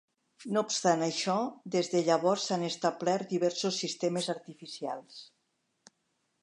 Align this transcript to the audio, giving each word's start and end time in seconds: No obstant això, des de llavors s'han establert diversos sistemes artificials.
No 0.55 0.61
obstant 0.67 1.03
això, 1.07 1.35
des 1.75 1.91
de 1.91 2.01
llavors 2.07 2.47
s'han 2.47 2.65
establert 2.69 3.35
diversos 3.37 3.79
sistemes 3.85 4.31
artificials. 4.35 5.21